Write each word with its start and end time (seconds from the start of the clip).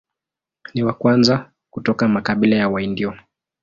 Ni 0.73 0.83
wa 0.83 0.93
kwanza 0.93 1.51
kutoka 1.69 2.07
makabila 2.07 2.55
ya 2.55 2.69
Waindio. 2.69 3.13